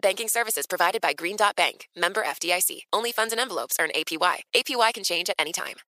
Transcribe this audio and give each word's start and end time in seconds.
Banking 0.00 0.28
services 0.28 0.66
provided 0.66 1.00
by 1.00 1.12
Green 1.12 1.36
Dot 1.36 1.56
Bank, 1.56 1.88
member 1.96 2.22
FDIC. 2.22 2.82
Only 2.92 3.10
funds 3.10 3.32
and 3.32 3.40
envelopes 3.40 3.76
earn 3.80 3.90
APY. 3.96 4.42
APY 4.54 4.94
can 4.94 5.04
change 5.04 5.28
at 5.28 5.36
any 5.38 5.52
time. 5.52 5.87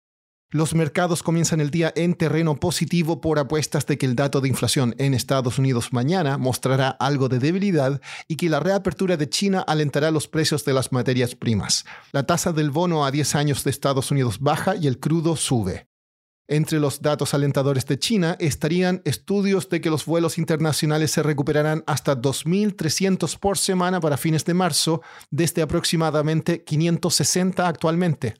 Los 0.53 0.75
mercados 0.75 1.23
comienzan 1.23 1.61
el 1.61 1.71
día 1.71 1.93
en 1.95 2.13
terreno 2.13 2.57
positivo 2.57 3.21
por 3.21 3.39
apuestas 3.39 3.85
de 3.85 3.97
que 3.97 4.05
el 4.05 4.17
dato 4.17 4.41
de 4.41 4.49
inflación 4.49 4.93
en 4.97 5.13
Estados 5.13 5.57
Unidos 5.57 5.93
mañana 5.93 6.37
mostrará 6.37 6.89
algo 6.89 7.29
de 7.29 7.39
debilidad 7.39 8.01
y 8.27 8.35
que 8.35 8.49
la 8.49 8.59
reapertura 8.59 9.15
de 9.15 9.29
China 9.29 9.63
alentará 9.65 10.11
los 10.11 10.27
precios 10.27 10.65
de 10.65 10.73
las 10.73 10.91
materias 10.91 11.35
primas. 11.35 11.85
La 12.11 12.23
tasa 12.23 12.51
del 12.51 12.69
bono 12.69 13.05
a 13.05 13.11
10 13.11 13.35
años 13.35 13.63
de 13.63 13.71
Estados 13.71 14.11
Unidos 14.11 14.39
baja 14.41 14.75
y 14.75 14.87
el 14.87 14.99
crudo 14.99 15.37
sube. 15.37 15.87
Entre 16.49 16.81
los 16.81 17.01
datos 17.01 17.33
alentadores 17.33 17.85
de 17.85 17.97
China 17.97 18.35
estarían 18.37 19.01
estudios 19.05 19.69
de 19.69 19.79
que 19.79 19.89
los 19.89 20.05
vuelos 20.05 20.37
internacionales 20.37 21.11
se 21.11 21.23
recuperarán 21.23 21.81
hasta 21.87 22.21
2.300 22.21 23.39
por 23.39 23.57
semana 23.57 24.01
para 24.01 24.17
fines 24.17 24.43
de 24.43 24.53
marzo, 24.53 25.01
desde 25.29 25.61
aproximadamente 25.61 26.65
560 26.65 27.65
actualmente 27.65 28.35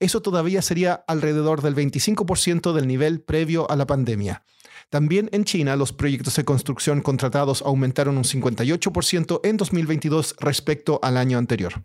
eso 0.00 0.22
todavía 0.22 0.62
sería 0.62 1.04
alrededor 1.06 1.62
del 1.62 1.74
25% 1.74 2.72
del 2.72 2.86
nivel 2.86 3.20
previo 3.20 3.70
a 3.70 3.76
la 3.76 3.86
pandemia. 3.86 4.44
También 4.90 5.28
en 5.32 5.44
China, 5.44 5.76
los 5.76 5.92
proyectos 5.92 6.36
de 6.36 6.44
construcción 6.44 7.00
contratados 7.00 7.62
aumentaron 7.62 8.16
un 8.16 8.24
58% 8.24 9.40
en 9.44 9.56
2022 9.56 10.36
respecto 10.40 11.00
al 11.02 11.16
año 11.16 11.38
anterior. 11.38 11.82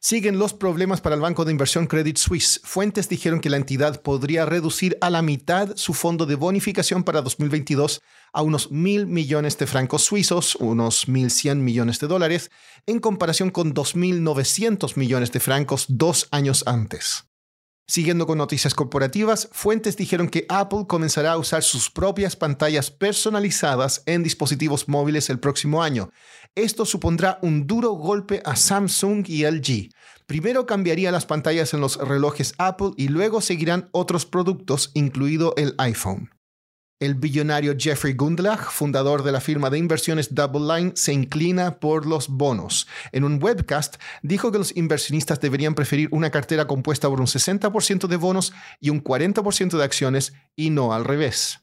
Siguen 0.00 0.38
los 0.38 0.54
problemas 0.54 1.00
para 1.00 1.16
el 1.16 1.20
banco 1.20 1.44
de 1.44 1.50
inversión 1.50 1.88
Credit 1.88 2.16
Suisse. 2.16 2.60
Fuentes 2.62 3.08
dijeron 3.08 3.40
que 3.40 3.50
la 3.50 3.56
entidad 3.56 4.00
podría 4.00 4.46
reducir 4.46 4.96
a 5.00 5.10
la 5.10 5.22
mitad 5.22 5.74
su 5.74 5.92
fondo 5.92 6.24
de 6.24 6.36
bonificación 6.36 7.02
para 7.02 7.20
2022 7.20 8.00
a 8.32 8.42
unos 8.42 8.70
mil 8.70 9.08
millones 9.08 9.58
de 9.58 9.66
francos 9.66 10.04
suizos, 10.04 10.54
unos 10.56 11.08
1.100 11.08 11.56
millones 11.56 11.98
de 11.98 12.06
dólares, 12.06 12.52
en 12.86 13.00
comparación 13.00 13.50
con 13.50 13.74
2.900 13.74 14.96
millones 14.96 15.32
de 15.32 15.40
francos 15.40 15.86
dos 15.88 16.28
años 16.30 16.62
antes. 16.66 17.27
Siguiendo 17.90 18.26
con 18.26 18.36
noticias 18.36 18.74
corporativas, 18.74 19.48
fuentes 19.50 19.96
dijeron 19.96 20.28
que 20.28 20.44
Apple 20.50 20.84
comenzará 20.86 21.32
a 21.32 21.38
usar 21.38 21.62
sus 21.62 21.88
propias 21.88 22.36
pantallas 22.36 22.90
personalizadas 22.90 24.02
en 24.04 24.22
dispositivos 24.22 24.88
móviles 24.88 25.30
el 25.30 25.40
próximo 25.40 25.82
año. 25.82 26.10
Esto 26.54 26.84
supondrá 26.84 27.38
un 27.40 27.66
duro 27.66 27.92
golpe 27.92 28.42
a 28.44 28.56
Samsung 28.56 29.24
y 29.26 29.46
LG. 29.46 29.88
Primero 30.26 30.66
cambiaría 30.66 31.10
las 31.10 31.24
pantallas 31.24 31.72
en 31.72 31.80
los 31.80 31.96
relojes 31.96 32.52
Apple 32.58 32.90
y 32.98 33.08
luego 33.08 33.40
seguirán 33.40 33.88
otros 33.92 34.26
productos, 34.26 34.90
incluido 34.92 35.54
el 35.56 35.74
iPhone. 35.78 36.37
El 37.00 37.14
billonario 37.14 37.76
Jeffrey 37.78 38.14
Gundlach, 38.14 38.70
fundador 38.70 39.22
de 39.22 39.30
la 39.30 39.40
firma 39.40 39.70
de 39.70 39.78
inversiones 39.78 40.34
Double 40.34 40.74
Line, 40.74 40.92
se 40.96 41.12
inclina 41.12 41.78
por 41.78 42.06
los 42.06 42.26
bonos. 42.26 42.88
En 43.12 43.22
un 43.22 43.40
webcast 43.40 43.98
dijo 44.22 44.50
que 44.50 44.58
los 44.58 44.76
inversionistas 44.76 45.40
deberían 45.40 45.76
preferir 45.76 46.08
una 46.10 46.30
cartera 46.30 46.66
compuesta 46.66 47.08
por 47.08 47.20
un 47.20 47.28
60% 47.28 48.08
de 48.08 48.16
bonos 48.16 48.52
y 48.80 48.90
un 48.90 49.04
40% 49.04 49.78
de 49.78 49.84
acciones 49.84 50.32
y 50.56 50.70
no 50.70 50.92
al 50.92 51.04
revés. 51.04 51.60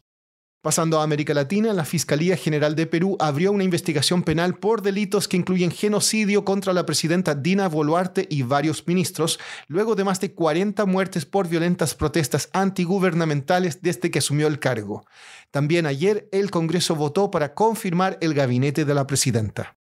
Pasando 0.66 1.00
a 1.00 1.04
América 1.04 1.36
Latina, 1.36 1.74
la 1.74 1.86
Fiscalía 1.86 2.36
General 2.36 2.76
de 2.76 2.88
Perú 2.88 3.18
abrió 3.20 3.52
una 3.52 3.64
investigación 3.64 4.24
penal 4.24 4.56
por 4.56 4.82
delitos 4.82 5.28
que 5.28 5.38
incluyen 5.38 5.70
genocidio 5.70 6.44
contra 6.44 6.74
la 6.74 6.88
presidenta 6.88 7.36
Dina 7.36 7.70
Boluarte 7.70 8.26
y 8.32 8.42
varios 8.42 8.88
ministros, 8.88 9.40
luego 9.68 9.94
de 9.94 10.04
más 10.04 10.20
de 10.22 10.34
40 10.34 10.88
muertes 10.88 11.24
por 11.28 11.48
violentas 11.48 11.94
protestas 11.94 12.50
antigubernamentales 12.52 13.84
desde 13.84 14.10
que 14.10 14.18
asumió 14.18 14.48
el 14.48 14.58
cargo. 14.58 15.06
También 15.52 15.86
ayer 15.86 16.28
el 16.32 16.50
Congreso 16.50 16.96
votó 16.96 17.30
para 17.30 17.54
confirmar 17.54 18.18
el 18.22 18.34
gabinete 18.34 18.86
de 18.86 18.96
la 18.96 19.06
presidenta. 19.06 19.75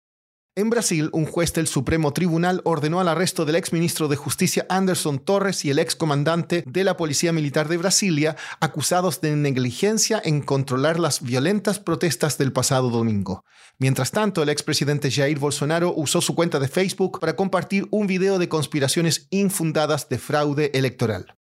En 0.57 0.71
Brasil, 0.71 1.11
un 1.13 1.27
juez 1.27 1.53
del 1.53 1.67
Supremo 1.67 2.13
Tribunal 2.13 2.61
ordenó 2.63 3.01
el 3.03 3.09
arresto 3.09 3.45
del 3.45 3.57
exministro 3.57 4.07
de 4.07 4.15
Justicia 4.15 4.65
Anderson 4.69 5.19
Torres 5.19 5.65
y 5.65 5.71
el 5.71 5.81
excomandante 5.81 6.63
de 6.65 6.85
la 6.85 6.97
Policía 6.97 7.33
Militar 7.33 7.67
de 7.67 7.77
Brasilia, 7.77 8.37
acusados 8.61 9.21
de 9.21 9.35
negligencia 9.35 10.23
en 10.25 10.43
controlar 10.43 11.01
las 11.01 11.23
violentas 11.23 11.81
protestas 11.81 12.39
del 12.39 12.53
pasado 12.53 12.91
domingo. 12.91 13.45
Mientras 13.79 14.13
tanto, 14.13 14.45
el 14.45 14.49
expresidente 14.49 15.11
Jair 15.11 15.41
Bolsonaro 15.41 15.93
usó 15.97 16.21
su 16.21 16.37
cuenta 16.37 16.61
de 16.61 16.69
Facebook 16.69 17.19
para 17.19 17.35
compartir 17.35 17.89
un 17.91 18.07
video 18.07 18.39
de 18.39 18.49
conspiraciones 18.49 19.27
infundadas 19.31 20.09
de 20.09 20.19
fraude 20.19 20.71
electoral. 20.73 21.35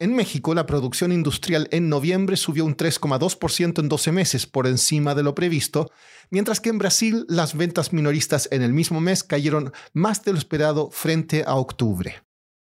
En 0.00 0.14
México, 0.14 0.54
la 0.54 0.64
producción 0.64 1.10
industrial 1.10 1.66
en 1.72 1.88
noviembre 1.88 2.36
subió 2.36 2.64
un 2.64 2.76
3,2% 2.76 3.80
en 3.80 3.88
12 3.88 4.12
meses, 4.12 4.46
por 4.46 4.68
encima 4.68 5.16
de 5.16 5.24
lo 5.24 5.34
previsto, 5.34 5.90
mientras 6.30 6.60
que 6.60 6.68
en 6.68 6.78
Brasil 6.78 7.26
las 7.28 7.56
ventas 7.56 7.92
minoristas 7.92 8.48
en 8.52 8.62
el 8.62 8.72
mismo 8.72 9.00
mes 9.00 9.24
cayeron 9.24 9.72
más 9.92 10.22
de 10.22 10.32
lo 10.32 10.38
esperado 10.38 10.90
frente 10.92 11.42
a 11.44 11.56
octubre. 11.56 12.22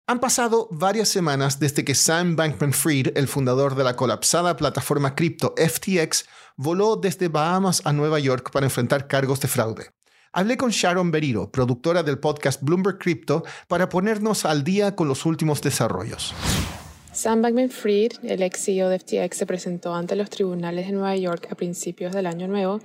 Han 0.07 0.21
pasado 0.21 0.69
varias 0.71 1.09
semanas 1.09 1.59
desde 1.59 1.83
que 1.83 1.93
Sam 1.93 2.37
Bankman-Fried, 2.37 3.17
el 3.17 3.27
fundador 3.27 3.75
de 3.75 3.83
la 3.83 3.97
colapsada 3.97 4.55
plataforma 4.55 5.13
cripto 5.13 5.53
FTX, 5.57 6.25
voló 6.55 6.95
desde 6.95 7.27
Bahamas 7.27 7.81
a 7.83 7.91
Nueva 7.91 8.19
York 8.19 8.49
para 8.49 8.65
enfrentar 8.65 9.09
cargos 9.09 9.41
de 9.41 9.49
fraude. 9.49 9.91
Hablé 10.31 10.55
con 10.55 10.69
Sharon 10.69 11.11
Beriro, 11.11 11.51
productora 11.51 12.01
del 12.01 12.19
podcast 12.19 12.63
Bloomberg 12.63 12.97
Crypto, 12.97 13.43
para 13.67 13.89
ponernos 13.89 14.45
al 14.45 14.63
día 14.63 14.95
con 14.95 15.09
los 15.09 15.25
últimos 15.25 15.61
desarrollos. 15.61 16.33
Sam 17.19 17.41
Bankman-Fried, 17.41 18.13
el 18.23 18.41
ex 18.43 18.63
CEO 18.63 18.87
de 18.87 18.97
FTX, 18.97 19.35
se 19.35 19.45
presentó 19.45 19.93
ante 19.93 20.15
los 20.15 20.29
tribunales 20.29 20.85
de 20.85 20.93
Nueva 20.93 21.17
York 21.17 21.49
a 21.51 21.55
principios 21.55 22.13
del 22.13 22.25
año 22.25 22.47
nuevo 22.47 22.79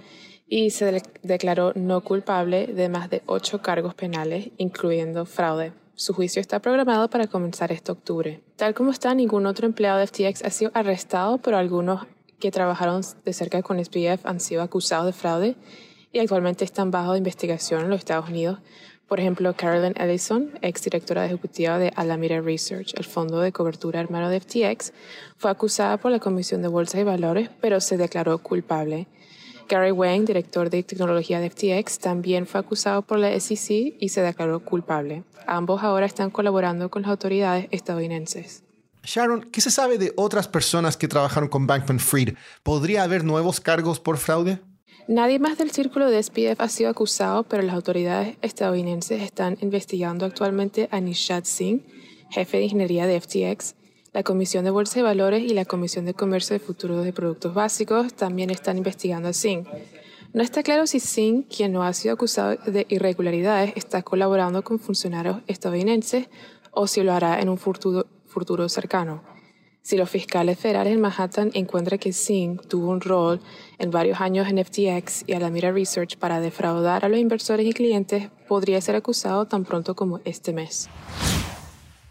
y 0.48 0.70
se 0.70 1.00
declaró 1.22 1.72
no 1.76 2.00
culpable 2.00 2.66
de 2.66 2.88
más 2.88 3.10
de 3.10 3.22
ocho 3.26 3.62
cargos 3.62 3.94
penales, 3.94 4.48
incluyendo 4.56 5.24
fraude. 5.24 5.72
Su 5.94 6.14
juicio 6.14 6.40
está 6.40 6.58
programado 6.58 7.08
para 7.08 7.28
comenzar 7.28 7.70
este 7.70 7.92
octubre. 7.92 8.42
Tal 8.56 8.74
como 8.74 8.90
está, 8.90 9.14
ningún 9.14 9.46
otro 9.46 9.66
empleado 9.66 10.00
de 10.00 10.08
FTX 10.08 10.42
ha 10.42 10.50
sido 10.50 10.72
arrestado, 10.74 11.38
pero 11.38 11.56
algunos 11.56 12.04
que 12.40 12.50
trabajaron 12.50 13.02
de 13.24 13.32
cerca 13.32 13.62
con 13.62 13.78
SPF 13.78 14.26
han 14.26 14.40
sido 14.40 14.62
acusados 14.62 15.06
de 15.06 15.12
fraude 15.12 15.54
y 16.10 16.18
actualmente 16.18 16.64
están 16.64 16.90
bajo 16.90 17.16
investigación 17.16 17.82
en 17.82 17.90
los 17.90 18.00
Estados 18.00 18.28
Unidos. 18.28 18.58
Por 19.08 19.20
ejemplo, 19.20 19.54
Carolyn 19.54 19.94
Ellison, 19.96 20.50
ex 20.62 20.82
directora 20.82 21.26
ejecutiva 21.26 21.78
de 21.78 21.92
Alameda 21.94 22.40
Research, 22.40 22.94
el 22.96 23.04
fondo 23.04 23.40
de 23.40 23.52
cobertura 23.52 24.00
hermano 24.00 24.30
de 24.30 24.40
FTX, 24.40 24.92
fue 25.36 25.50
acusada 25.50 25.98
por 25.98 26.10
la 26.10 26.20
Comisión 26.20 26.62
de 26.62 26.68
Bolsa 26.68 26.98
y 26.98 27.04
Valores, 27.04 27.50
pero 27.60 27.80
se 27.80 27.98
declaró 27.98 28.38
culpable. 28.38 29.06
Gary 29.68 29.90
Wang, 29.90 30.24
director 30.24 30.70
de 30.70 30.82
tecnología 30.82 31.40
de 31.40 31.50
FTX, 31.50 31.98
también 31.98 32.46
fue 32.46 32.60
acusado 32.60 33.02
por 33.02 33.18
la 33.18 33.38
SEC 33.38 33.96
y 33.98 34.08
se 34.08 34.22
declaró 34.22 34.60
culpable. 34.60 35.24
Ambos 35.46 35.82
ahora 35.82 36.06
están 36.06 36.30
colaborando 36.30 36.90
con 36.90 37.02
las 37.02 37.10
autoridades 37.10 37.68
estadounidenses. 37.70 38.62
Sharon, 39.02 39.42
¿qué 39.50 39.60
se 39.60 39.70
sabe 39.70 39.98
de 39.98 40.12
otras 40.16 40.48
personas 40.48 40.96
que 40.96 41.08
trabajaron 41.08 41.48
con 41.48 41.66
Bankman 41.66 42.00
Fried? 42.00 42.36
¿Podría 42.62 43.02
haber 43.02 43.22
nuevos 43.22 43.60
cargos 43.60 44.00
por 44.00 44.16
fraude? 44.16 44.60
Nadie 45.06 45.38
más 45.38 45.58
del 45.58 45.70
círculo 45.70 46.08
de 46.08 46.22
SPF 46.22 46.58
ha 46.58 46.68
sido 46.68 46.88
acusado, 46.88 47.42
pero 47.42 47.62
las 47.62 47.74
autoridades 47.74 48.38
estadounidenses 48.40 49.20
están 49.20 49.58
investigando 49.60 50.24
actualmente 50.24 50.88
a 50.90 50.98
Nishad 50.98 51.44
Singh, 51.44 51.82
jefe 52.30 52.56
de 52.56 52.62
ingeniería 52.64 53.06
de 53.06 53.20
FTX. 53.20 53.74
La 54.14 54.22
Comisión 54.22 54.64
de 54.64 54.70
Bolsa 54.70 54.94
de 54.96 55.02
Valores 55.02 55.42
y 55.42 55.50
la 55.50 55.66
Comisión 55.66 56.06
de 56.06 56.14
Comercio 56.14 56.54
de 56.54 56.60
Futuros 56.60 57.04
de 57.04 57.12
Productos 57.12 57.52
Básicos 57.52 58.14
también 58.14 58.48
están 58.48 58.78
investigando 58.78 59.28
a 59.28 59.34
Singh. 59.34 59.66
No 60.32 60.42
está 60.42 60.62
claro 60.62 60.86
si 60.86 61.00
Singh, 61.00 61.48
quien 61.54 61.74
no 61.74 61.82
ha 61.82 61.92
sido 61.92 62.14
acusado 62.14 62.56
de 62.56 62.86
irregularidades, 62.88 63.74
está 63.76 64.02
colaborando 64.02 64.64
con 64.64 64.78
funcionarios 64.78 65.42
estadounidenses 65.46 66.28
o 66.70 66.86
si 66.86 67.02
lo 67.02 67.12
hará 67.12 67.42
en 67.42 67.50
un 67.50 67.58
futuro, 67.58 68.06
futuro 68.26 68.70
cercano. 68.70 69.33
Si 69.86 69.98
los 69.98 70.08
fiscales 70.08 70.58
federales 70.58 70.94
en 70.94 71.00
Manhattan 71.02 71.50
encuentran 71.52 71.98
que 71.98 72.14
Singh 72.14 72.58
tuvo 72.68 72.88
un 72.88 73.02
rol 73.02 73.38
en 73.78 73.90
varios 73.90 74.18
años 74.18 74.48
en 74.48 74.64
FTX 74.64 75.24
y 75.26 75.34
Alameda 75.34 75.72
Research 75.72 76.16
para 76.16 76.40
defraudar 76.40 77.04
a 77.04 77.10
los 77.10 77.18
inversores 77.18 77.66
y 77.66 77.74
clientes, 77.74 78.30
podría 78.48 78.80
ser 78.80 78.96
acusado 78.96 79.44
tan 79.46 79.66
pronto 79.66 79.94
como 79.94 80.20
este 80.24 80.54
mes. 80.54 80.88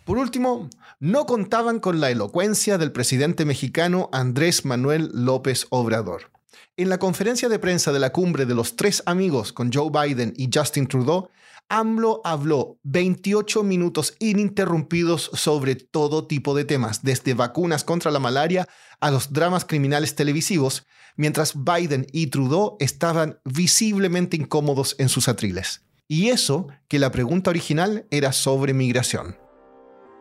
Por 0.06 0.20
último, 0.20 0.70
no 1.00 1.26
contaban 1.26 1.80
con 1.80 2.00
la 2.00 2.12
elocuencia 2.12 2.78
del 2.78 2.92
presidente 2.92 3.44
mexicano 3.44 4.08
Andrés 4.12 4.66
Manuel 4.66 5.10
López 5.12 5.66
Obrador. 5.72 6.30
En 6.78 6.90
la 6.90 7.00
conferencia 7.00 7.50
de 7.50 7.58
prensa 7.58 7.92
de 7.92 8.00
la 8.00 8.12
cumbre 8.12 8.46
de 8.46 8.54
los 8.54 8.76
tres 8.76 9.02
amigos 9.08 9.52
con 9.52 9.74
Joe 9.74 9.90
Biden 9.90 10.36
y 10.38 10.48
Justin 10.54 10.86
Trudeau, 10.86 11.30
AMLO 11.70 12.22
habló 12.24 12.80
28 12.84 13.64
minutos 13.64 14.16
ininterrumpidos 14.20 15.32
sobre 15.34 15.76
todo 15.76 16.28
tipo 16.28 16.56
de 16.56 16.66
temas, 16.66 17.04
desde 17.04 17.34
vacunas 17.34 17.84
contra 17.84 18.12
la 18.12 18.20
malaria 18.20 18.68
a 19.00 19.12
los 19.12 19.34
dramas 19.34 19.66
criminales 19.66 20.16
televisivos, 20.16 20.86
mientras 21.16 21.54
Biden 21.56 22.08
y 22.12 22.28
Trudeau 22.28 22.78
estaban 22.80 23.40
visiblemente 23.44 24.38
incómodos 24.38 24.96
en 25.00 25.10
sus 25.10 25.28
atriles. 25.28 25.84
Y 26.08 26.30
eso 26.30 26.68
que 26.88 27.00
la 27.00 27.12
pregunta 27.12 27.50
original 27.50 28.06
era 28.12 28.34
sobre 28.34 28.74
migración. 28.74 29.38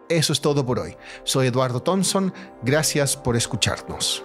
Eso 0.09 0.33
es 0.33 0.41
todo 0.41 0.67
por 0.67 0.79
hoy. 0.79 0.97
Soy 1.25 1.47
Eduardo 1.47 1.83
Thompson, 1.83 2.33
gracias 2.63 3.17
por 3.17 3.37
escucharnos. 3.37 4.25